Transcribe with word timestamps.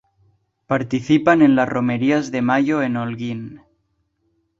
Participan 0.65 1.43
en 1.43 1.55
las 1.55 1.69
Romerías 1.69 2.31
de 2.31 2.41
Mayo 2.41 2.81
en 2.81 2.97
Holguín. 2.97 3.61